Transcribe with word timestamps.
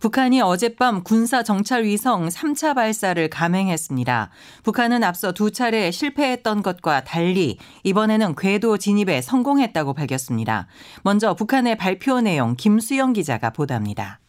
북한이 0.00 0.40
어젯밤 0.40 1.02
군사 1.02 1.42
정찰 1.42 1.82
위성 1.82 2.28
3차 2.28 2.74
발사를 2.74 3.28
감행했습니다. 3.28 4.30
북한은 4.62 5.02
앞서 5.02 5.32
두 5.32 5.50
차례 5.50 5.90
실패했던 5.90 6.62
것과 6.62 7.02
달리 7.02 7.58
이번에는 7.82 8.36
궤도 8.36 8.78
진입에 8.78 9.20
성공했다고 9.22 9.94
밝혔습니다. 9.94 10.68
먼저 11.02 11.34
북한의 11.34 11.76
발표 11.76 12.20
내용 12.20 12.54
김수영 12.54 13.12
기자가 13.12 13.50
보도합니다. 13.50 14.20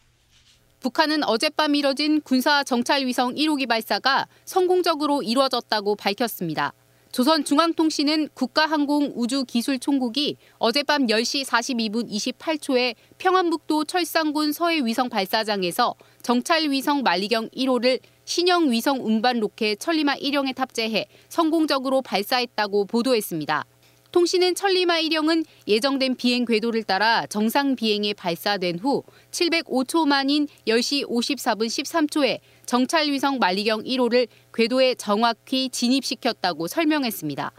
북한은 0.80 1.22
어젯밤 1.24 1.74
이뤄진 1.74 2.20
군사 2.22 2.64
정찰 2.64 3.04
위성 3.04 3.34
1호기 3.34 3.68
발사가 3.68 4.26
성공적으로 4.44 5.22
이루어졌다고 5.22 5.94
밝혔습니다. 5.94 6.72
조선중앙통신은 7.12 8.28
국가항공우주기술총국이 8.34 10.36
어젯밤 10.58 11.08
10시 11.08 11.44
42분 11.44 12.08
28초에 12.08 12.94
평안북도 13.18 13.84
철산군 13.84 14.52
서해 14.52 14.84
위성 14.84 15.08
발사장에서 15.08 15.96
정찰 16.22 16.70
위성 16.70 17.02
만리경 17.02 17.48
1호를 17.48 17.98
신형 18.24 18.70
위성 18.70 19.04
운반 19.04 19.40
로켓 19.40 19.80
천리마 19.80 20.14
1형에 20.16 20.54
탑재해 20.54 21.06
성공적으로 21.28 22.00
발사했다고 22.02 22.84
보도했습니다. 22.84 23.64
통신은 24.12 24.54
천리마 24.54 25.00
1형은 25.02 25.44
예정된 25.68 26.16
비행 26.16 26.44
궤도를 26.44 26.82
따라 26.82 27.26
정상 27.26 27.76
비행에 27.76 28.12
발사된 28.14 28.78
후 28.78 29.04
705초 29.30 30.06
만인 30.06 30.48
10시 30.66 31.08
54분 31.08 31.66
13초에 31.66 32.40
정찰 32.70 33.10
위성 33.10 33.40
만리경 33.40 33.82
1호를 33.82 34.28
궤도에 34.54 34.94
정확히 34.94 35.70
진입시켰다고 35.70 36.68
설명했습니다. 36.68 37.50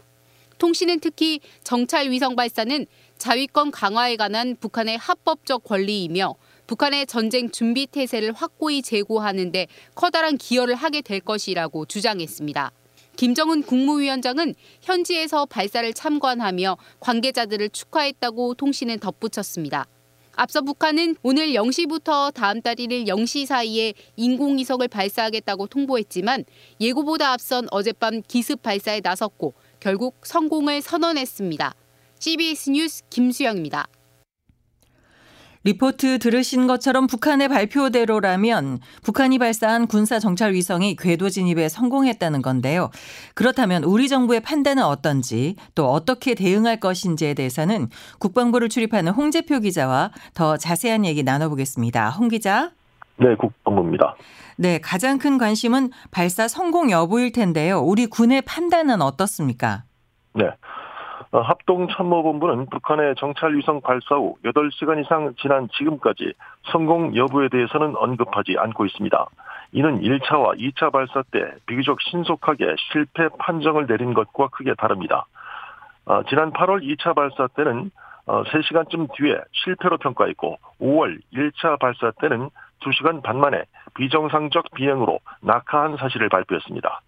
통신은 0.56 1.00
특히 1.00 1.40
정찰 1.62 2.10
위성 2.10 2.34
발사는 2.34 2.86
자위권 3.18 3.72
강화에 3.72 4.16
관한 4.16 4.56
북한의 4.58 4.96
합법적 4.96 5.64
권리이며 5.64 6.34
북한의 6.66 7.04
전쟁 7.04 7.50
준비 7.50 7.86
태세를 7.86 8.32
확고히 8.32 8.80
제고하는 8.80 9.52
데 9.52 9.66
커다란 9.94 10.38
기여를 10.38 10.76
하게 10.76 11.02
될 11.02 11.20
것이라고 11.20 11.84
주장했습니다. 11.84 12.72
김정은 13.16 13.64
국무위원장은 13.64 14.54
현지에서 14.80 15.44
발사를 15.44 15.92
참관하며 15.92 16.78
관계자들을 17.00 17.68
축하했다고 17.68 18.54
통신은 18.54 18.98
덧붙였습니다. 18.98 19.84
앞서 20.34 20.62
북한은 20.62 21.16
오늘 21.22 21.48
0시부터 21.48 22.32
다음 22.32 22.62
달 22.62 22.76
1일 22.76 23.06
0시 23.06 23.46
사이에 23.46 23.92
인공위성을 24.16 24.86
발사하겠다고 24.88 25.66
통보했지만 25.66 26.44
예고보다 26.80 27.32
앞선 27.32 27.66
어젯밤 27.70 28.22
기습 28.26 28.62
발사에 28.62 29.00
나섰고 29.02 29.54
결국 29.78 30.16
성공을 30.24 30.80
선언했습니다. 30.80 31.74
CBS 32.18 32.70
뉴스 32.70 33.02
김수영입니다. 33.10 33.88
리포트 35.64 36.18
들으신 36.18 36.66
것처럼 36.66 37.06
북한의 37.06 37.48
발표대로라면 37.48 38.80
북한이 39.02 39.38
발사한 39.38 39.86
군사 39.86 40.18
정찰 40.18 40.52
위성이 40.52 40.96
궤도 40.96 41.28
진입에 41.28 41.68
성공했다는 41.68 42.42
건데요. 42.42 42.90
그렇다면 43.34 43.84
우리 43.84 44.08
정부의 44.08 44.40
판단은 44.40 44.82
어떤지 44.82 45.56
또 45.74 45.90
어떻게 45.90 46.34
대응할 46.34 46.80
것인지에 46.80 47.34
대해서는 47.34 47.88
국방부를 48.18 48.68
출입하는 48.68 49.12
홍재표 49.12 49.60
기자와 49.60 50.10
더 50.34 50.56
자세한 50.56 51.04
얘기 51.04 51.22
나눠보겠습니다. 51.22 52.10
홍 52.10 52.28
기자. 52.28 52.72
네, 53.18 53.36
국방부입니다. 53.36 54.16
네, 54.56 54.80
가장 54.80 55.18
큰 55.18 55.38
관심은 55.38 55.90
발사 56.10 56.48
성공 56.48 56.90
여부일 56.90 57.32
텐데요. 57.32 57.80
우리 57.80 58.06
군의 58.06 58.42
판단은 58.42 59.00
어떻습니까? 59.00 59.84
네. 60.34 60.44
어, 61.32 61.40
합동참모본부는 61.40 62.66
북한의 62.66 63.14
정찰 63.16 63.56
위성 63.56 63.80
발사 63.80 64.16
후 64.16 64.36
8시간 64.44 65.02
이상 65.02 65.32
지난 65.40 65.66
지금까지 65.72 66.34
성공 66.70 67.16
여부에 67.16 67.48
대해서는 67.48 67.96
언급하지 67.96 68.56
않고 68.58 68.84
있습니다. 68.84 69.26
이는 69.72 70.02
1차와 70.02 70.58
2차 70.58 70.92
발사 70.92 71.22
때 71.30 71.40
비교적 71.64 72.02
신속하게 72.02 72.74
실패 72.92 73.28
판정을 73.38 73.86
내린 73.86 74.12
것과 74.12 74.48
크게 74.48 74.74
다릅니다. 74.74 75.24
어, 76.04 76.22
지난 76.28 76.52
8월 76.52 76.82
2차 76.82 77.14
발사 77.14 77.46
때는 77.46 77.90
3시간쯤 78.26 79.04
어, 79.04 79.14
뒤에 79.16 79.40
실패로 79.52 79.96
평가했고 79.96 80.58
5월 80.82 81.18
1차 81.32 81.78
발사 81.80 82.10
때는 82.20 82.50
2시간 82.80 83.22
반 83.22 83.40
만에 83.40 83.64
비정상적 83.94 84.66
비행으로 84.74 85.20
낙하한 85.40 85.96
사실을 85.96 86.28
발표했습니다. 86.28 87.00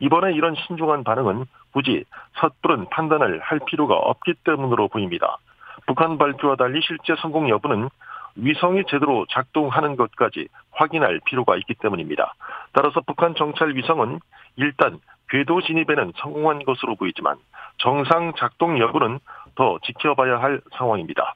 이번에 0.00 0.32
이런 0.32 0.54
신중한 0.54 1.04
반응은 1.04 1.44
굳이 1.72 2.04
섣부른 2.40 2.88
판단을 2.90 3.40
할 3.40 3.60
필요가 3.66 3.94
없기 3.94 4.34
때문으로 4.44 4.88
보입니다. 4.88 5.38
북한 5.86 6.18
발표와 6.18 6.56
달리 6.56 6.80
실제 6.82 7.14
성공 7.20 7.48
여부는 7.48 7.88
위성이 8.36 8.82
제대로 8.88 9.26
작동하는 9.30 9.96
것까지 9.96 10.48
확인할 10.72 11.20
필요가 11.24 11.56
있기 11.56 11.74
때문입니다. 11.74 12.34
따라서 12.72 13.00
북한 13.06 13.34
정찰 13.34 13.76
위성은 13.76 14.20
일단 14.56 14.98
궤도 15.30 15.60
진입에는 15.62 16.12
성공한 16.16 16.64
것으로 16.64 16.96
보이지만 16.96 17.36
정상 17.78 18.32
작동 18.36 18.78
여부는 18.78 19.18
더 19.54 19.78
지켜봐야 19.84 20.40
할 20.40 20.60
상황입니다. 20.76 21.34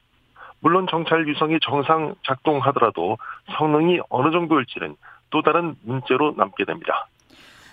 물론 0.61 0.87
정찰 0.89 1.25
위성이 1.25 1.57
정상 1.61 2.15
작동하더라도 2.23 3.17
성능이 3.57 4.01
어느 4.09 4.31
정도일지는 4.31 4.95
또 5.29 5.41
다른 5.41 5.75
문제로 5.83 6.33
남게 6.35 6.65
됩니다. 6.65 7.07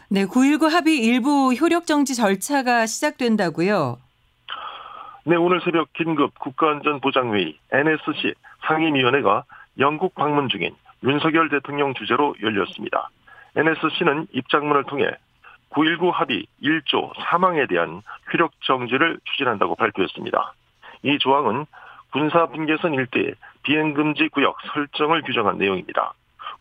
네, 0.09 0.25
9.19 0.25 0.71
합의 0.71 0.99
일부 0.99 1.53
효력 1.53 1.84
정지 1.84 2.15
절차가 2.15 2.87
시작된다고요? 2.87 3.99
네, 5.25 5.34
오늘 5.34 5.61
새벽 5.62 5.93
긴급 5.94 6.39
국가안전보장회의 6.39 7.59
NSC 7.72 8.34
상임위원회가 8.69 9.43
영국 9.81 10.15
방문 10.15 10.49
중인 10.49 10.77
윤석열 11.03 11.49
대통령 11.49 11.93
주재로 11.95 12.37
열렸습니다. 12.41 13.11
NSC는 13.56 14.28
입장문을 14.33 14.84
통해 14.84 15.11
9.19 15.71 16.12
합의 16.12 16.47
1조 16.62 17.11
사망에 17.28 17.66
대한 17.66 18.03
효력 18.33 18.53
정지를 18.61 19.19
추진한다고 19.25 19.75
발표했습니다. 19.75 20.55
이 21.03 21.19
조항은 21.19 21.66
군사 22.12 22.47
분계선 22.47 22.95
일대의 22.95 23.34
비행 23.65 23.93
금지 23.93 24.28
구역 24.28 24.56
설정을 24.72 25.22
규정한 25.22 25.59
내용입니다. 25.59 26.15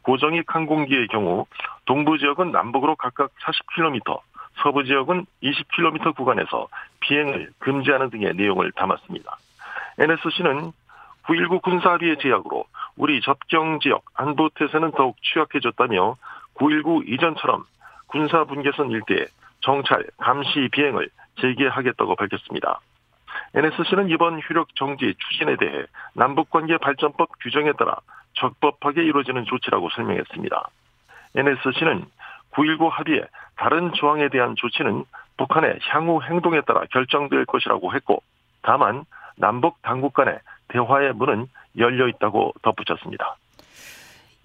고정익 0.05 0.53
항공기의 0.53 1.07
경우 1.07 1.47
동부 1.85 2.19
지역은 2.19 2.51
남북으로 2.51 2.95
각각 2.95 3.31
40km, 3.43 4.19
서부 4.61 4.83
지역은 4.83 5.25
20km 5.41 6.15
구간에서 6.15 6.67
비행을 6.99 7.49
금지하는 7.57 8.11
등의 8.11 8.35
내용을 8.35 8.71
담았습니다. 8.73 9.37
NSC는 9.97 10.71
9.19 11.23 11.61
군사합의의 11.63 12.17
제약으로 12.19 12.65
우리 12.97 13.19
접경 13.21 13.79
지역 13.79 14.03
안보 14.13 14.49
태세는 14.49 14.91
더욱 14.91 15.15
취약해졌다며 15.23 16.15
9.19 16.53 17.09
이전처럼 17.09 17.63
군사 18.05 18.43
분계선 18.43 18.91
일대에 18.91 19.25
정찰, 19.61 20.05
감시 20.19 20.69
비행을 20.71 21.09
재개하겠다고 21.41 22.15
밝혔습니다. 22.15 22.79
NSC는 23.55 24.09
이번 24.09 24.39
효력 24.47 24.67
정지 24.75 25.15
추진에 25.17 25.55
대해 25.57 25.85
남북관계 26.13 26.77
발전법 26.77 27.29
규정에 27.41 27.71
따라 27.73 27.97
적법하게 28.35 29.03
이루어지는 29.03 29.45
조치라고 29.45 29.89
설명했습니다. 29.89 30.69
NSC는 31.35 32.05
9.19 32.51 32.89
합의의 32.89 33.27
다른 33.57 33.91
조항에 33.93 34.29
대한 34.29 34.55
조치는 34.55 35.05
북한의 35.37 35.79
향후 35.89 36.21
행동에 36.23 36.61
따라 36.61 36.83
결정될 36.91 37.45
것이라고 37.45 37.93
했고 37.93 38.21
다만 38.61 39.05
남북 39.37 39.81
당국 39.81 40.13
간의 40.13 40.39
대화의 40.69 41.13
문은 41.13 41.47
열려 41.77 42.07
있다고 42.07 42.53
덧붙였습니다. 42.61 43.35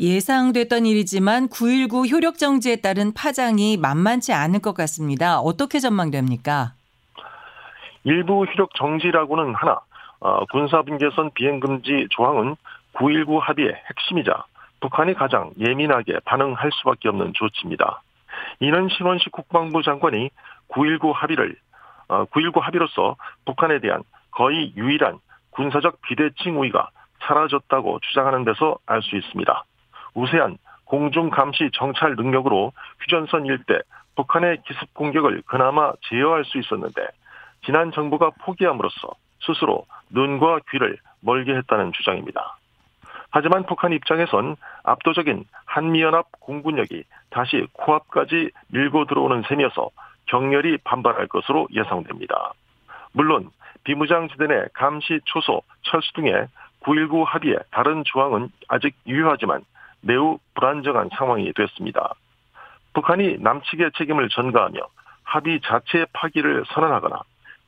예상됐던 0.01 0.87
일이지만 0.87 1.49
9.19 1.49 2.11
효력 2.11 2.39
정지에 2.39 2.77
따른 2.77 3.13
파장이 3.13 3.77
만만치 3.77 4.33
않을 4.33 4.61
것 4.61 4.73
같습니다. 4.73 5.39
어떻게 5.41 5.79
전망됩니까? 5.79 6.73
일부 8.05 8.45
효력 8.45 8.75
정지라고는 8.75 9.55
하나 9.55 9.81
어, 10.21 10.45
군사분계선 10.47 11.33
비행금지 11.35 12.07
조항은 12.11 12.57
9.19 13.01 13.41
합의의 13.41 13.75
핵심이자 13.89 14.45
북한이 14.81 15.15
가장 15.15 15.53
예민하게 15.59 16.21
반응할 16.25 16.71
수밖에 16.73 17.09
없는 17.09 17.33
조치입니다. 17.35 18.03
이는 18.61 18.89
신원식 18.89 19.33
국방부 19.33 19.83
장관이 19.83 20.31
9.19 20.69 21.13
합의를 21.13 21.57
9.19 22.09 22.59
어, 22.59 22.61
합의로서 22.61 23.17
북한에 23.47 23.81
대한 23.81 24.03
거의 24.31 24.73
유일한 24.77 25.19
군사적 25.51 26.01
비대칭 26.03 26.61
우위가 26.61 26.91
사라졌다고 27.23 28.01
주장하는 28.01 28.45
데서 28.45 28.77
알 28.87 29.03
수 29.03 29.17
있습니다. 29.17 29.65
우세한 30.15 30.59
공중 30.85 31.31
감시 31.31 31.71
정찰 31.73 32.17
능력으로 32.17 32.73
휴전선 33.01 33.47
일대 33.47 33.81
북한의 34.17 34.63
기습 34.67 34.93
공격을 34.95 35.43
그나마 35.47 35.93
제어할 36.09 36.45
수 36.45 36.59
있었는데 36.59 37.07
지난 37.65 37.93
정부가 37.93 38.31
포기함으로써 38.43 39.11
스스로 39.41 39.87
눈과 40.11 40.61
귀를 40.71 40.99
멀게 41.21 41.55
했다는 41.55 41.93
주장입니다. 41.93 42.60
하지만 43.31 43.65
북한 43.65 43.93
입장에선 43.93 44.57
압도적인 44.83 45.45
한미연합 45.67 46.27
공군력이 46.41 47.05
다시 47.31 47.67
코앞까지 47.73 48.51
밀고 48.69 49.07
들어오는 49.07 49.43
셈이어서 49.49 49.91
격렬히 50.27 50.79
반발할 50.79 51.29
것으로 51.29 51.69
예상됩니다. 51.73 52.53
물론 53.13 53.51
비무장지대 53.85 54.47
내 54.47 54.67
감시, 54.75 55.21
초소, 55.25 55.63
철수 55.83 56.13
등의 56.15 56.47
9.19 56.83 57.25
합의의 57.25 57.59
다른 57.71 58.03
조항은 58.05 58.51
아직 58.69 58.95
유효하지만 59.07 59.63
매우 60.01 60.39
불안정한 60.55 61.11
상황이 61.17 61.53
됐습니다. 61.53 62.15
북한이 62.95 63.39
남측의 63.39 63.93
책임을 63.97 64.29
전가하며 64.31 64.81
합의 65.23 65.61
자체의 65.61 66.07
파기를 66.13 66.65
선언하거나 66.69 67.21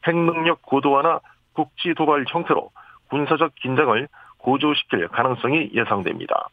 핵능력 0.07 0.63
고도화나 0.63 1.21
국지 1.53 1.95
도발 1.95 2.25
형태로 2.29 2.71
군사적 3.09 3.55
긴장을 3.57 4.09
고조시킬 4.43 5.09
가능성이 5.09 5.71
예상됩니다. 5.73 6.49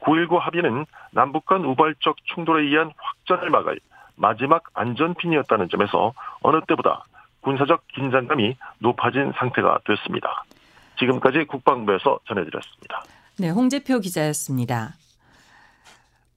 9.19 0.00 0.38
합의는 0.38 0.86
남북 1.10 1.46
간 1.46 1.64
우발적 1.64 2.16
충돌에 2.34 2.64
의한 2.64 2.92
확전을 2.96 3.50
막을 3.50 3.80
마지막 4.14 4.62
안전핀이었다는 4.74 5.68
점에서 5.68 6.12
어느 6.40 6.60
때보다 6.68 7.04
군사적 7.40 7.86
긴장감이 7.88 8.56
높아진 8.78 9.32
상태가 9.36 9.78
됐습니다. 9.84 10.44
지금까지 10.98 11.44
국방부에서 11.44 12.18
전해드렸습니다. 12.26 13.04
네, 13.38 13.50
홍재표 13.50 14.00
기자였습니다. 14.00 14.94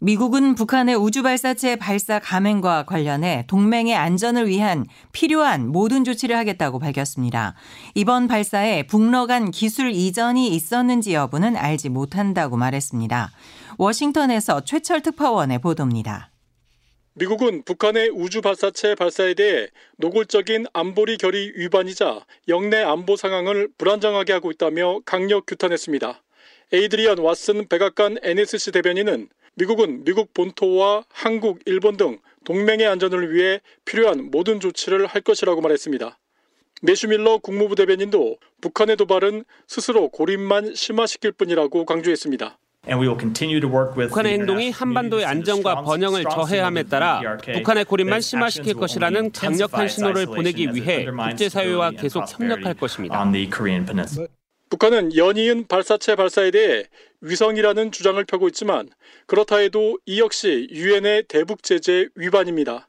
미국은 0.01 0.55
북한의 0.55 0.95
우주발사체 0.95 1.75
발사 1.75 2.19
감행과 2.19 2.83
관련해 2.85 3.43
동맹의 3.49 3.95
안전을 3.95 4.47
위한 4.47 4.85
필요한 5.11 5.67
모든 5.67 6.05
조치를 6.05 6.37
하겠다고 6.37 6.79
밝혔습니다. 6.79 7.53
이번 7.95 8.29
발사에 8.29 8.83
북러 8.83 9.25
간 9.25 9.51
기술 9.51 9.91
이전이 9.91 10.55
있었는지 10.55 11.13
여부는 11.13 11.57
알지 11.57 11.89
못한다고 11.89 12.55
말했습니다. 12.55 13.29
워싱턴에서 13.77 14.61
최철 14.61 15.01
특파원의 15.01 15.59
보도입니다. 15.59 16.31
미국은 17.15 17.63
북한의 17.65 18.11
우주 18.11 18.39
발사체 18.39 18.95
발사에 18.95 19.33
대해 19.33 19.67
노골적인 19.97 20.67
안보리 20.71 21.17
결의 21.17 21.51
위반이자 21.57 22.21
영내 22.47 22.77
안보 22.83 23.17
상황을 23.17 23.67
불안정하게 23.77 24.31
하고 24.31 24.49
있다며 24.51 25.01
강력 25.03 25.45
규탄했습니다. 25.45 26.23
에이드리언 26.71 27.17
왓슨 27.17 27.67
백악관 27.67 28.19
NSC 28.21 28.71
대변인은 28.71 29.27
미국은 29.55 30.03
미국 30.03 30.33
본토와 30.33 31.03
한국, 31.11 31.59
일본 31.65 31.97
등 31.97 32.19
동맹의 32.45 32.87
안전을 32.87 33.33
위해 33.33 33.59
필요한 33.85 34.29
모든 34.31 34.59
조치를 34.59 35.05
할 35.05 35.21
것이라고 35.21 35.61
말했습니다. 35.61 36.17
매슈밀러 36.81 37.39
국무부 37.39 37.75
대변인도 37.75 38.37
북한의 38.61 38.95
도발은 38.95 39.43
스스로 39.67 40.07
고립만 40.09 40.75
심화시킬 40.75 41.33
뿐이라고 41.33 41.85
강조했습니다. 41.85 42.57
북한의 44.07 44.33
행동이 44.33 44.71
한반도의 44.71 45.25
안정과 45.25 45.81
번영을 45.83 46.23
저해함에 46.23 46.83
따라 46.83 47.21
북한의 47.53 47.83
고립만 47.83 48.21
심화시킬 48.21 48.75
것이라는 48.75 49.31
강력한 49.33 49.89
신호를 49.89 50.25
보내기 50.27 50.69
위해 50.73 51.05
국제사회와 51.05 51.91
계속 51.91 52.23
협력할 52.31 52.75
것입니다. 52.75 53.19
북한은 54.69 55.15
연이은 55.15 55.67
발사체 55.67 56.15
발사에 56.15 56.51
대해 56.51 56.83
위성이라는 57.21 57.91
주장을 57.91 58.23
펴고 58.23 58.47
있지만 58.49 58.87
그렇다 59.25 59.57
해도 59.57 59.97
이 60.05 60.19
역시 60.19 60.67
유엔의 60.69 61.23
대북 61.23 61.63
제재 61.63 62.07
위반입니다. 62.13 62.87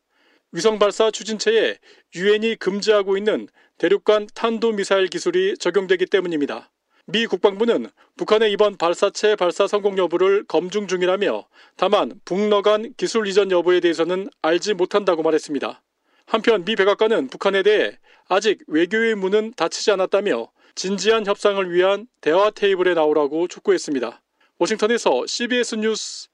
위성 0.53 0.79
발사 0.79 1.11
추진체에 1.11 1.79
유엔이 2.15 2.57
금지하고 2.57 3.17
있는 3.17 3.49
대륙간 3.79 4.29
탄도 4.35 4.73
미사일 4.73 5.07
기술이 5.07 5.57
적용되기 5.57 6.05
때문입니다. 6.05 6.71
미 7.07 7.27
국방부는 7.27 7.89
북한의 8.19 8.53
이번 8.53 8.77
발사체 8.77 9.35
발사 9.35 9.67
성공 9.67 9.97
여부를 9.97 10.45
검증 10.47 10.87
중이라며 10.87 11.49
다만 11.77 12.21
북러 12.27 12.61
간 12.61 12.93
기술 12.99 13.27
이전 13.27 13.51
여부에 13.51 13.81
대해서는 13.81 14.29
알지 14.43 14.75
못한다고 14.75 15.23
말했습니다. 15.23 15.83
한편 16.27 16.65
미 16.67 16.77
백악관은 16.77 17.29
북한에 17.29 17.63
대해 17.63 17.99
아직 18.29 18.61
외교의 18.69 19.15
문은 19.15 19.55
닫히지 19.57 19.91
않았다며 19.93 20.51
진지한 20.83 21.27
협상을 21.27 21.71
위한 21.75 22.07
대화 22.23 22.51
테이블에 22.51 22.95
나오라고 22.95 23.49
촉구했습니다. 23.49 24.23
워싱턴에서 24.59 25.27
CBS 25.27 25.75
뉴스 25.75 26.29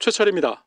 최철입니다. 0.00 0.66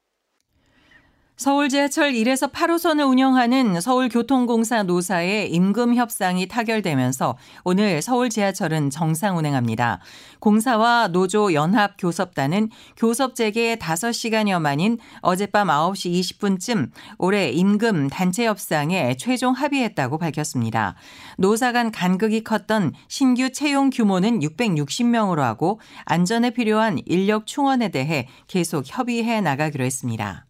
서울 1.38 1.68
지하철 1.68 2.14
1에서 2.14 2.50
8호선을 2.50 3.06
운영하는 3.06 3.82
서울교통공사 3.82 4.84
노사의 4.84 5.52
임금 5.52 5.96
협상이 5.96 6.48
타결되면서 6.48 7.38
오늘 7.66 8.02
서울 8.02 8.30
지하철은 8.30 8.90
정상 8.90 9.38
운행합니다. 9.38 10.00
공사와 10.40 11.10
노조 11.10 11.54
연합 11.54 11.96
교섭단은 11.98 12.70
교섭 12.96 13.36
재개 13.36 13.76
5시간여 13.76 14.62
만인 14.62 14.98
어젯밤 15.20 15.68
9시 15.68 16.22
20분쯤 16.22 16.92
올해 17.18 17.50
임금 17.50 18.08
단체 18.08 18.46
협상에 18.46 19.18
최종 19.18 19.52
합의했다고 19.52 20.18
밝혔습니다. 20.18 20.96
노사 21.38 21.74
간 21.74 21.92
간극이 21.92 22.46
컸던 22.46 22.94
신규 23.10 23.52
채용 23.52 23.90
규모는 23.90 24.40
660명으로 24.40 25.40
하고 25.40 25.82
안전에 26.06 26.52
필요한 26.52 26.98
인력 27.06 27.46
충원에 27.46 27.90
대해 27.90 28.30
계속 28.48 28.86
협의해 28.88 29.42
나가기로 29.42 29.84
했습니다. 29.84 30.46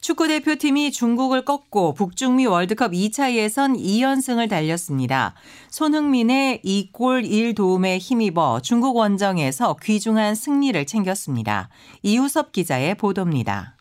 축구 0.00 0.28
대표팀이 0.28 0.92
중국을 0.92 1.44
꺾고 1.44 1.94
북중미 1.94 2.46
월드컵 2.46 2.92
2차 2.92 3.34
예선 3.34 3.76
2연승을 3.76 4.48
달렸습니다. 4.48 5.34
손흥민의 5.70 6.60
2골 6.64 7.28
1도움에 7.28 7.98
힘입어 7.98 8.60
중국 8.62 8.96
원정에서 8.96 9.76
귀중한 9.82 10.36
승리를 10.36 10.86
챙겼습니다. 10.86 11.68
이우섭 12.04 12.52
기자의 12.52 12.94
보도입니다. 12.94 13.76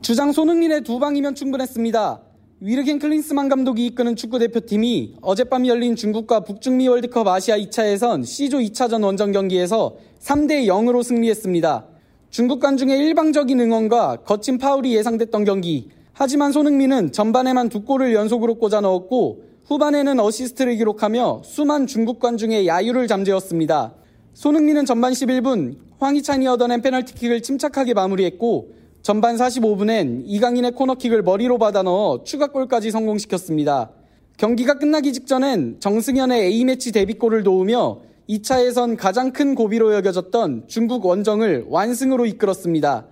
주장 0.00 0.32
손흥민의 0.32 0.82
두 0.82 0.98
방이면 0.98 1.34
충분했습니다. 1.34 2.22
위르겐 2.62 2.98
클린스만 2.98 3.50
감독이 3.50 3.86
이끄는 3.86 4.16
축구 4.16 4.38
대표팀이 4.38 5.16
어젯밤 5.20 5.66
열린 5.66 5.94
중국과 5.94 6.40
북중미 6.40 6.88
월드컵 6.88 7.26
아시아 7.28 7.58
2차 7.58 7.86
예선 7.90 8.22
C조 8.22 8.58
2차전 8.58 9.04
원정 9.04 9.32
경기에서 9.32 9.96
3대 10.20 10.66
0으로 10.66 11.02
승리했습니다. 11.02 11.89
중국 12.30 12.60
관중의 12.60 12.96
일방적인 12.96 13.58
응원과 13.58 14.18
거친 14.18 14.58
파울이 14.58 14.94
예상됐던 14.94 15.44
경기. 15.44 15.88
하지만 16.12 16.52
손흥민은 16.52 17.10
전반에만 17.10 17.68
두 17.68 17.82
골을 17.82 18.14
연속으로 18.14 18.54
꽂아 18.54 18.80
넣었고 18.82 19.42
후반에는 19.66 20.20
어시스트를 20.20 20.76
기록하며 20.76 21.42
수만 21.44 21.88
중국 21.88 22.20
관중의 22.20 22.68
야유를 22.68 23.08
잠재웠습니다. 23.08 23.94
손흥민은 24.34 24.86
전반 24.86 25.12
11분 25.12 25.78
황희찬이 25.98 26.46
얻어낸 26.46 26.82
페널티킥을 26.82 27.42
침착하게 27.42 27.94
마무리했고 27.94 28.74
전반 29.02 29.34
45분엔 29.34 30.22
이강인의 30.26 30.72
코너킥을 30.72 31.22
머리로 31.22 31.58
받아 31.58 31.82
넣어 31.82 32.22
추가골까지 32.22 32.92
성공시켰습니다. 32.92 33.90
경기가 34.36 34.78
끝나기 34.78 35.12
직전엔 35.12 35.78
정승현의 35.80 36.46
A매치 36.46 36.92
데뷔골을 36.92 37.42
도우며 37.42 38.09
2차 38.30 38.64
예선 38.64 38.96
가장 38.96 39.32
큰 39.32 39.56
고비로 39.56 39.92
여겨졌던 39.92 40.68
중국 40.68 41.04
원정을 41.04 41.66
완승으로 41.68 42.26
이끌었습니다. 42.26 43.08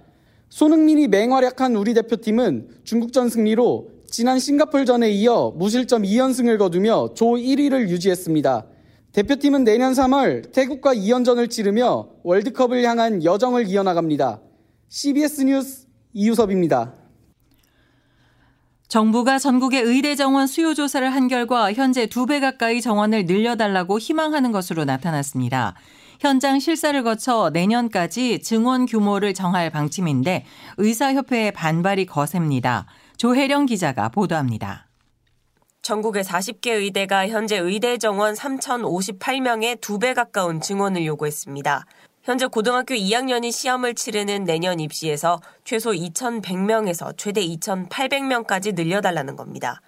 손흥민이 0.49 1.09
맹활약한 1.09 1.75
우리 1.75 1.93
대표팀은 1.93 2.69
중국전 2.85 3.29
승리로 3.29 3.91
지난 4.07 4.39
싱가폴전에 4.39 5.11
이어 5.11 5.53
무실점 5.57 6.03
2연승을 6.03 6.57
거두며 6.59 7.15
조 7.15 7.33
1위를 7.33 7.89
유지했습니다. 7.89 8.67
대표팀은 9.13 9.65
내년 9.65 9.93
3월 9.93 10.53
태국과 10.53 10.95
2연전을 10.95 11.51
치르며 11.51 12.11
월드컵을 12.23 12.85
향한 12.85 13.25
여정을 13.25 13.67
이어나갑니다. 13.67 14.41
CBS 14.89 15.43
뉴스 15.43 15.87
이유섭입니다. 16.13 16.95
정부가 18.89 19.39
전국의 19.39 19.83
의대 19.83 20.15
정원 20.15 20.47
수요 20.47 20.73
조사를 20.73 21.13
한 21.13 21.29
결과 21.29 21.73
현재 21.75 22.07
두 22.07 22.25
배 22.25 22.41
가까이 22.41 22.81
정원을 22.81 23.27
늘려달라고 23.27 23.99
희망하는 23.99 24.51
것으로 24.53 24.85
나타났습니다. 24.85 25.75
현장 26.21 26.59
실사를 26.59 27.01
거쳐 27.03 27.51
내년까지 27.53 28.41
증원 28.41 28.87
규모를 28.87 29.35
정할 29.35 29.71
방침인데 29.71 30.45
의사협회의 30.79 31.53
반발이 31.53 32.07
거셉니다. 32.07 32.87
조혜령 33.19 33.67
기자가 33.67 34.09
보도합니다. 34.09 34.89
전국의 35.83 36.25
40개 36.25 36.69
의대가 36.71 37.29
현재 37.29 37.57
의대 37.57 37.99
정원 37.99 38.35
3,058명의 38.35 39.81
두배 39.81 40.13
가까운 40.13 40.61
증원을 40.61 41.07
요구했습니다. 41.07 41.85
현재 42.29 42.47
고등학교 42.47 42.95
2학년이 42.95 43.51
시험을 43.51 43.95
치르는 43.95 44.45
내년 44.45 44.81
입시에서 44.81 45.41
최소 45.65 45.93
2,100명에서 45.93 47.17
최대 47.17 47.41
2,800명까지 47.41 48.75
늘려달라는 48.75 49.35
겁니다. 49.35 49.81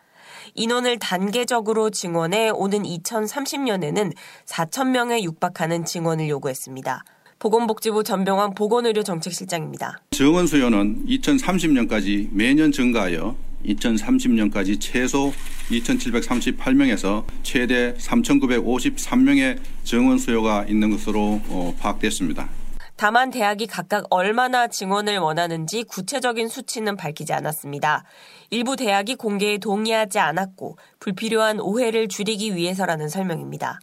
인원을 0.55 0.99
단계적으로 0.99 1.91
증원해 1.91 2.49
오는 2.49 2.83
2030년에는 2.83 4.15
4,000명에 4.47 5.23
육박하는 5.23 5.85
증원을 5.85 6.31
요구했습니다. 6.31 7.05
보건복지부 7.39 8.05
전병환 8.05 8.55
보건의료정책실장입니다. 8.55 9.99
증원 10.11 10.47
수요는 10.47 11.05
2030년까지 11.09 12.31
매년 12.33 12.73
증가하여 12.73 13.37
2030년까지 13.65 14.79
최소 14.81 15.33
2,738명에서 15.71 17.25
최대 17.43 17.95
3,953명의 17.95 19.59
정원 19.85 20.19
수요가 20.19 20.65
있는 20.65 20.91
것으로 20.91 21.41
어, 21.49 21.75
파악됐습니다. 21.79 22.49
다만 22.97 23.31
대학이 23.31 23.67
각각 23.67 24.05
얼마나 24.11 24.69
증원을 24.69 25.17
원하는지 25.17 25.85
구체적인 25.85 26.49
수치는 26.49 26.97
밝히지 26.97 27.33
않았습니다. 27.33 28.05
일부 28.51 28.77
대학이 28.77 29.15
공개에 29.15 29.57
동의하지 29.57 30.19
않았고 30.19 30.77
불필요한 30.99 31.61
오해를 31.61 32.09
줄이기 32.09 32.55
위해서라는 32.55 33.09
설명입니다. 33.09 33.79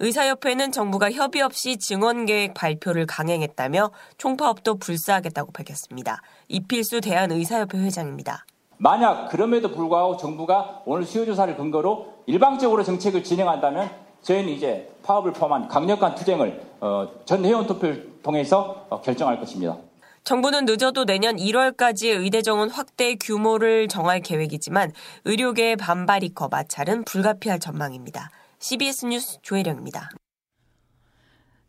의사협회는 0.00 0.72
정부가 0.72 1.10
협의 1.10 1.40
없이 1.40 1.78
증원 1.78 2.26
계획 2.26 2.52
발표를 2.52 3.06
강행했다며 3.06 3.92
총파업도 4.18 4.78
불사하겠다고 4.78 5.52
밝혔습니다. 5.52 6.20
이필수 6.48 7.00
대한의사협회 7.00 7.78
회장입니다. 7.78 8.44
만약 8.82 9.28
그럼에도 9.28 9.70
불구하고 9.70 10.16
정부가 10.16 10.80
오늘 10.86 11.04
수요조사를 11.04 11.54
근거로 11.56 12.14
일방적으로 12.24 12.82
정책을 12.82 13.22
진행한다면 13.22 13.90
저희는 14.22 14.50
이제 14.50 14.90
파업을 15.02 15.34
포함한 15.34 15.68
강력한 15.68 16.14
투쟁을 16.14 16.62
어, 16.80 17.06
전 17.26 17.44
회원 17.44 17.66
투표를 17.66 18.20
통해서 18.22 18.86
어, 18.88 19.02
결정할 19.02 19.38
것입니다. 19.38 19.76
정부는 20.24 20.64
늦어도 20.64 21.04
내년 21.04 21.36
1월까지 21.36 22.06
의대 22.06 22.40
정원 22.40 22.70
확대 22.70 23.16
규모를 23.16 23.86
정할 23.86 24.20
계획이지만 24.20 24.92
의료계의 25.26 25.76
반발이 25.76 26.32
커 26.34 26.48
마찰은 26.48 27.04
불가피할 27.04 27.60
전망입니다. 27.60 28.30
CBS 28.60 29.06
뉴스 29.06 29.38
조혜령입니다. 29.42 30.10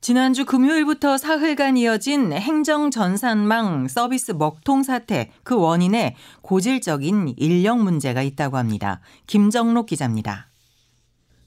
지난주 0.01 0.45
금요일부터 0.45 1.19
사흘간 1.19 1.77
이어진 1.77 2.33
행정 2.33 2.89
전산망 2.89 3.87
서비스 3.87 4.31
먹통 4.31 4.81
사태 4.81 5.29
그 5.43 5.55
원인에 5.55 6.15
고질적인 6.41 7.35
인력 7.37 7.77
문제가 7.83 8.23
있다고 8.23 8.57
합니다. 8.57 8.99
김정록 9.27 9.85
기자입니다. 9.85 10.47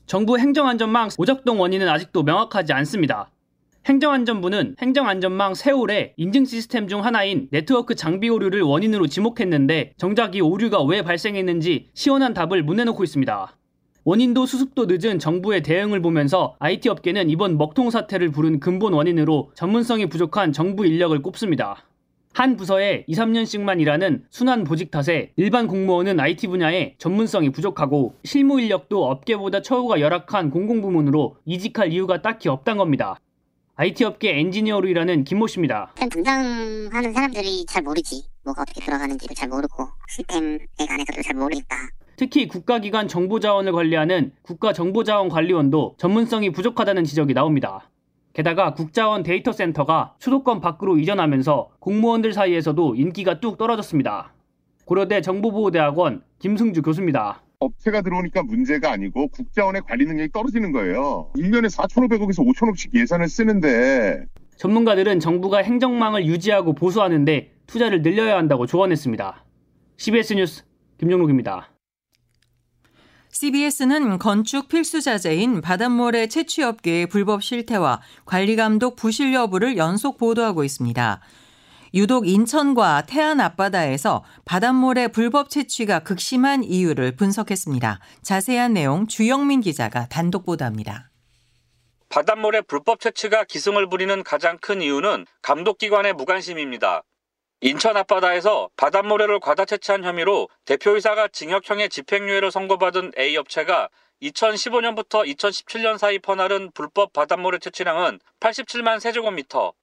정부 0.06 0.38
행정안전망 0.38 1.08
오작동 1.18 1.60
원인은 1.60 1.88
아직도 1.88 2.22
명확하지 2.22 2.72
않습니다. 2.74 3.28
행정안전부는 3.86 4.76
행정안전망 4.80 5.54
세월의 5.54 6.14
인증 6.16 6.44
시스템 6.44 6.86
중 6.86 7.04
하나인 7.04 7.48
네트워크 7.50 7.96
장비 7.96 8.28
오류를 8.28 8.62
원인으로 8.62 9.08
지목했는데 9.08 9.94
정작 9.96 10.36
이 10.36 10.40
오류가 10.40 10.80
왜 10.84 11.02
발생했는지 11.02 11.88
시원한 11.92 12.32
답을 12.34 12.62
못 12.62 12.74
내놓고 12.74 13.02
있습니다. 13.02 13.56
원인도 14.06 14.44
수습도 14.44 14.84
늦은 14.86 15.18
정부의 15.18 15.62
대응을 15.62 16.02
보면서 16.02 16.56
IT 16.58 16.90
업계는 16.90 17.30
이번 17.30 17.56
먹통 17.56 17.88
사태를 17.88 18.32
부른 18.32 18.60
근본 18.60 18.92
원인으로 18.92 19.50
전문성이 19.54 20.06
부족한 20.10 20.52
정부 20.52 20.84
인력을 20.84 21.20
꼽습니다. 21.22 21.86
한 22.34 22.56
부서에 22.58 23.04
2, 23.06 23.14
3년씩만 23.14 23.80
일하는 23.80 24.24
순환 24.28 24.64
보직 24.64 24.90
탓에 24.90 25.32
일반 25.36 25.66
공무원은 25.66 26.20
IT 26.20 26.48
분야에 26.48 26.96
전문성이 26.98 27.48
부족하고 27.50 28.14
실무 28.24 28.60
인력도 28.60 29.06
업계보다 29.06 29.62
처우가 29.62 30.00
열악한 30.00 30.50
공공부문으로 30.50 31.36
이직할 31.46 31.90
이유가 31.90 32.20
딱히 32.20 32.50
없단 32.50 32.76
겁니다. 32.76 33.18
IT 33.76 34.04
업계 34.04 34.38
엔지니어로 34.38 34.86
일하는 34.86 35.24
김모 35.24 35.48
씨입니다. 35.48 35.90
일단 36.00 36.08
담당하는 36.08 37.12
사람들이 37.12 37.66
잘 37.66 37.82
모르지. 37.82 38.22
뭐가 38.44 38.62
어떻게 38.62 38.80
돌아가는지를 38.84 39.34
잘 39.34 39.48
모르고 39.48 39.88
시스템에 40.08 40.58
관해서도 40.76 41.22
잘 41.22 41.34
모르니까. 41.34 41.76
특히 42.16 42.46
국가기관 42.46 43.08
정보자원을 43.08 43.72
관리하는 43.72 44.32
국가정보자원관리원도 44.42 45.96
전문성이 45.98 46.52
부족하다는 46.52 47.02
지적이 47.02 47.34
나옵니다. 47.34 47.90
게다가 48.32 48.74
국자원 48.74 49.24
데이터 49.24 49.50
센터가 49.50 50.14
수도권 50.20 50.60
밖으로 50.60 50.96
이전하면서 50.98 51.70
공무원들 51.80 52.32
사이에서도 52.32 52.94
인기가 52.94 53.40
뚝 53.40 53.58
떨어졌습니다. 53.58 54.34
고려대 54.84 55.20
정보보호대학원 55.20 56.22
김승주 56.38 56.82
교수입니다. 56.82 57.43
업체가 57.58 58.02
들어오니까 58.02 58.42
문제가 58.42 58.92
아니고 58.92 59.28
국자원의 59.28 59.82
관리 59.86 60.04
능력이 60.06 60.32
떨어지는 60.32 60.72
거예요. 60.72 61.30
1년에 61.36 61.74
4,500억에서 61.74 62.44
5천억씩 62.46 62.94
예산을 62.94 63.28
쓰는데 63.28 64.24
전문가들은 64.56 65.20
정부가 65.20 65.58
행정망을 65.58 66.26
유지하고 66.26 66.74
보수하는데 66.74 67.52
투자를 67.66 68.02
늘려야 68.02 68.36
한다고 68.36 68.66
조언했습니다. 68.66 69.44
CBS 69.96 70.34
뉴스 70.34 70.64
김종록입니다. 70.98 71.70
CBS는 73.30 74.18
건축 74.18 74.68
필수 74.68 75.00
자재인 75.00 75.60
바닷모래 75.60 76.28
채취업계의 76.28 77.08
불법 77.08 77.42
실태와 77.42 78.00
관리 78.24 78.54
감독 78.54 78.94
부실 78.94 79.34
여부를 79.34 79.76
연속 79.76 80.18
보도하고 80.18 80.62
있습니다. 80.62 81.20
유독 81.94 82.26
인천과 82.26 83.04
태안 83.06 83.40
앞바다에서 83.40 84.24
바닷모래 84.44 85.06
불법 85.06 85.48
채취가 85.48 86.00
극심한 86.00 86.64
이유를 86.64 87.14
분석했습니다. 87.14 88.00
자세한 88.20 88.72
내용 88.72 89.06
주영민 89.06 89.60
기자가 89.60 90.08
단독 90.08 90.44
보도합니다. 90.44 91.10
바닷모래 92.08 92.62
불법 92.62 92.98
채취가 92.98 93.44
기승을 93.44 93.88
부리는 93.88 94.24
가장 94.24 94.58
큰 94.58 94.82
이유는 94.82 95.24
감독기관의 95.42 96.14
무관심입니다. 96.14 97.04
인천 97.60 97.96
앞바다에서 97.96 98.70
바닷모래를 98.76 99.38
과다 99.38 99.64
채취한 99.64 100.02
혐의로 100.02 100.48
대표이사가 100.64 101.28
징역형의 101.28 101.90
집행유예를 101.90 102.50
선고받은 102.50 103.12
A 103.16 103.36
업체가 103.36 103.88
2015년부터 104.20 105.24
2017년 105.32 105.98
사이 105.98 106.18
퍼나른 106.18 106.72
불법 106.72 107.12
바닷모래 107.12 107.58
채취량은 107.58 108.18
87만 108.40 108.98
세제곱미터. 108.98 109.74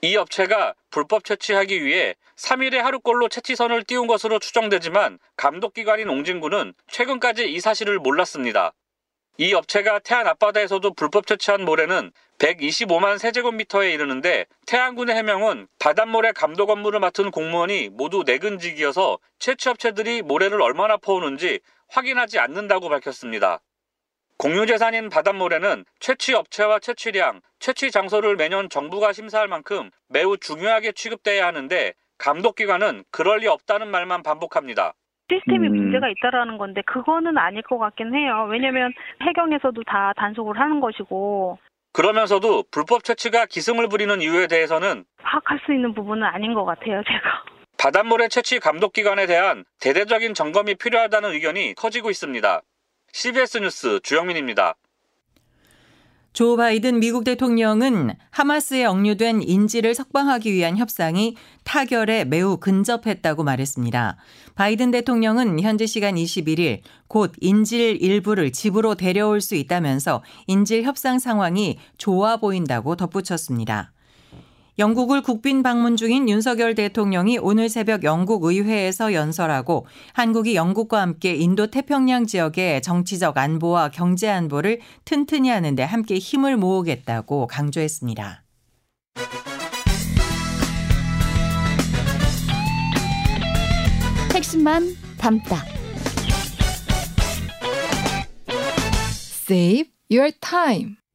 이 0.00 0.16
업체가 0.16 0.74
불법 0.90 1.24
채취하기 1.24 1.84
위해 1.84 2.14
3일에 2.36 2.76
하루꼴로 2.76 3.28
채취선을 3.28 3.82
띄운 3.82 4.06
것으로 4.06 4.38
추정되지만 4.38 5.18
감독기관인 5.36 6.08
옹진구는 6.08 6.74
최근까지 6.88 7.50
이 7.52 7.58
사실을 7.58 7.98
몰랐습니다. 7.98 8.74
이 9.38 9.54
업체가 9.54 9.98
태안 10.00 10.28
앞바다에서도 10.28 10.94
불법 10.94 11.26
채취한 11.26 11.64
모래는 11.64 12.12
125만 12.38 13.18
세제곱미터에 13.18 13.92
이르는데 13.92 14.46
태안군의 14.66 15.16
해명은 15.16 15.66
바닷모래 15.80 16.30
감독 16.30 16.70
업무를 16.70 17.00
맡은 17.00 17.32
공무원이 17.32 17.88
모두 17.88 18.22
내근직이어서 18.24 19.18
채취업체들이 19.40 20.22
모래를 20.22 20.62
얼마나 20.62 20.96
퍼오는지 20.96 21.58
확인하지 21.88 22.38
않는다고 22.38 22.88
밝혔습니다. 22.88 23.60
공유재산인 24.38 25.08
바닷모래는 25.08 25.84
채취 25.98 26.32
업체와 26.32 26.78
채취량, 26.78 27.40
채취 27.58 27.90
장소를 27.90 28.36
매년 28.36 28.68
정부가 28.68 29.12
심사할 29.12 29.48
만큼 29.48 29.90
매우 30.08 30.36
중요하게 30.36 30.92
취급돼야 30.92 31.44
하는데 31.44 31.92
감독기관은 32.18 33.02
그럴 33.10 33.38
리 33.38 33.48
없다는 33.48 33.88
말만 33.88 34.22
반복합니다. 34.22 34.94
시스템이 35.28 35.66
음. 35.66 35.76
문제가 35.76 36.08
있다라는 36.08 36.56
건데 36.56 36.82
그거는 36.86 37.36
아닐 37.36 37.62
것 37.62 37.78
같긴 37.78 38.14
해요. 38.14 38.46
왜냐하면 38.48 38.92
해경에서도 39.22 39.82
다 39.84 40.12
단속을 40.16 40.58
하는 40.58 40.80
것이고. 40.80 41.58
그러면서도 41.92 42.64
불법 42.70 43.02
채취가 43.02 43.46
기승을 43.46 43.88
부리는 43.88 44.20
이유에 44.20 44.46
대해서는 44.46 45.04
파악할 45.20 45.58
수 45.66 45.72
있는 45.72 45.92
부분은 45.94 46.22
아닌 46.22 46.54
것 46.54 46.64
같아요, 46.64 47.02
제가. 47.04 47.44
바닷모래 47.76 48.28
채취 48.28 48.60
감독 48.60 48.92
기관에 48.92 49.26
대한 49.26 49.64
대대적인 49.80 50.34
점검이 50.34 50.76
필요하다는 50.76 51.32
의견이 51.32 51.74
커지고 51.74 52.10
있습니다. 52.10 52.62
CBS 53.12 53.58
뉴스 53.58 54.00
주영민입니다. 54.02 54.74
조 56.32 56.56
바이든 56.56 57.00
미국 57.00 57.24
대통령은 57.24 58.14
하마스에 58.30 58.84
억류된 58.84 59.42
인질을 59.42 59.94
석방하기 59.94 60.52
위한 60.52 60.76
협상이 60.76 61.36
타결에 61.64 62.26
매우 62.26 62.58
근접했다고 62.58 63.42
말했습니다. 63.42 64.16
바이든 64.54 64.92
대통령은 64.92 65.58
현지 65.58 65.86
시간 65.86 66.14
21일 66.14 66.82
곧 67.08 67.32
인질 67.40 68.00
일부를 68.00 68.52
집으로 68.52 68.94
데려올 68.94 69.40
수 69.40 69.56
있다면서 69.56 70.22
인질 70.46 70.84
협상 70.84 71.18
상황이 71.18 71.78
좋아 71.96 72.36
보인다고 72.36 72.94
덧붙였습니다. 72.94 73.92
영국을 74.78 75.22
국빈 75.22 75.64
방문 75.64 75.96
중인 75.96 76.28
윤석열 76.28 76.76
대통령이 76.76 77.38
오늘 77.38 77.68
새벽 77.68 78.04
영국 78.04 78.44
의회에서 78.44 79.12
연설하고 79.12 79.86
한국이 80.12 80.54
영국과 80.54 81.00
함께 81.00 81.34
인도 81.34 81.66
태평양 81.66 82.26
지역의 82.26 82.82
정치적 82.82 83.36
안보와 83.36 83.90
경제 83.90 84.28
안보를 84.28 84.80
튼튼히 85.04 85.48
하는데 85.48 85.82
함께 85.82 86.18
힘을 86.18 86.56
모으겠다고 86.56 87.48
강조했습니다. 87.48 88.44
핵심만 94.32 94.94
담다. 95.18 95.56
Save 99.50 99.90
your 100.08 100.30
time. 100.40 101.07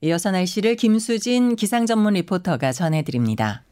이어서 0.00 0.30
날씨를 0.30 0.76
김수진 0.76 1.56
기상전문 1.56 2.14
리포터가 2.14 2.72
전해드립니다. 2.72 3.65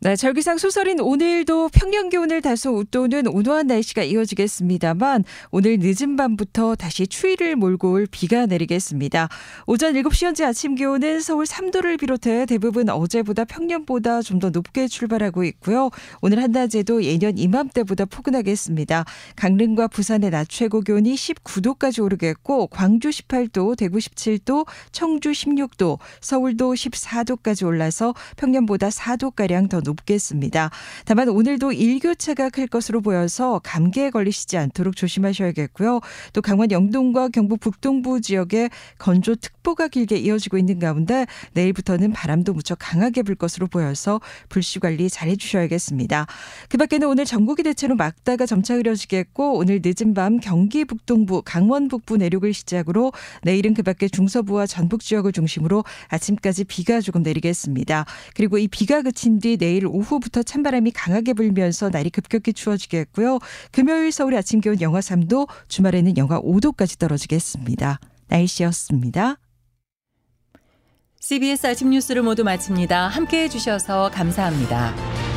네, 0.00 0.14
절기상 0.14 0.58
소설인 0.58 1.00
오늘도 1.00 1.70
평년 1.70 2.08
기온을 2.08 2.40
다소 2.40 2.70
웃도는 2.70 3.26
온화한 3.26 3.66
날씨가 3.66 4.04
이어지겠습니다만 4.04 5.24
오늘 5.50 5.78
늦은 5.80 6.14
밤부터 6.14 6.76
다시 6.76 7.08
추위를 7.08 7.56
몰고 7.56 7.90
올 7.90 8.06
비가 8.08 8.46
내리겠습니다. 8.46 9.28
오전 9.66 9.94
7시 9.94 10.26
현재 10.26 10.44
아침 10.44 10.76
기온은 10.76 11.18
서울 11.20 11.46
3도를 11.46 11.98
비롯해 11.98 12.46
대부분 12.46 12.88
어제보다 12.88 13.44
평년보다 13.44 14.22
좀 14.22 14.38
더 14.38 14.50
높게 14.50 14.86
출발하고 14.86 15.42
있고요. 15.42 15.90
오늘 16.22 16.40
한낮에도 16.44 17.02
예년 17.02 17.36
이맘때보다 17.36 18.04
포근하겠습니다. 18.04 19.04
강릉과 19.34 19.88
부산의 19.88 20.30
낮 20.30 20.48
최고 20.48 20.80
기온이 20.80 21.16
19도까지 21.16 22.04
오르겠고 22.04 22.68
광주 22.68 23.08
18도, 23.08 23.76
대구 23.76 23.98
17도, 23.98 24.64
청주 24.92 25.32
16도, 25.32 25.98
서울도 26.20 26.74
14도까지 26.74 27.66
올라서 27.66 28.14
평년보다 28.36 28.90
4도가량 28.90 29.68
더 29.68 29.80
높겠습니다. 29.88 30.70
다만 31.04 31.28
오늘도 31.28 31.72
일교차가 31.72 32.50
클 32.50 32.66
것으로 32.66 33.00
보여서 33.00 33.60
감기에 33.64 34.10
걸리시지 34.10 34.56
않도록 34.58 34.96
조심하셔야겠고요. 34.96 36.00
또 36.32 36.42
강원 36.42 36.70
영동과 36.70 37.28
경북 37.28 37.60
북동부 37.60 38.20
지역에 38.20 38.68
건조 38.98 39.34
특보가 39.36 39.88
길게 39.88 40.16
이어지고 40.16 40.58
있는 40.58 40.78
가운데 40.78 41.26
내일부터는 41.54 42.12
바람도 42.12 42.52
무척 42.52 42.78
강하게 42.80 43.22
불 43.22 43.34
것으로 43.34 43.66
보여서 43.66 44.20
불씨 44.48 44.80
관리 44.80 45.08
잘 45.08 45.28
해주셔야겠습니다. 45.28 46.26
그 46.68 46.76
밖에는 46.76 47.08
오늘 47.08 47.24
전국이 47.24 47.62
대체로 47.62 47.96
막다가 47.96 48.46
점차 48.46 48.74
흐려지겠고 48.74 49.56
오늘 49.56 49.80
늦은 49.82 50.14
밤 50.14 50.38
경기 50.40 50.84
북동부, 50.84 51.42
강원 51.44 51.88
북부 51.88 52.16
내륙을 52.16 52.52
시작으로 52.52 53.12
내일은 53.42 53.74
그 53.74 53.82
밖에 53.82 54.08
중서부와 54.08 54.66
전북 54.66 55.00
지역을 55.00 55.32
중심으로 55.32 55.84
아침까지 56.08 56.64
비가 56.64 57.00
조금 57.00 57.22
내리겠습니다. 57.22 58.04
그리고 58.34 58.58
이 58.58 58.68
비가 58.68 59.02
그친 59.02 59.38
뒤 59.38 59.56
내일 59.78 59.86
오후부터 59.86 60.42
찬바람이 60.42 60.90
강하게 60.90 61.34
불면서 61.34 61.88
날이 61.88 62.10
급격히 62.10 62.52
추워지겠고요. 62.52 63.38
금요일 63.70 64.10
서울 64.10 64.34
아침 64.34 64.60
기온 64.60 64.80
영하 64.80 64.98
3도, 64.98 65.48
주말에는 65.68 66.16
영하 66.16 66.40
5도까지 66.40 66.98
떨어지겠습니다. 66.98 68.00
날씨였습니다. 68.26 69.36
CBS 71.20 71.66
아침 71.68 71.90
뉴스를 71.90 72.22
모두 72.22 72.42
마칩니다. 72.42 73.06
함께 73.08 73.44
해주셔서 73.44 74.10
감사합니다. 74.12 75.27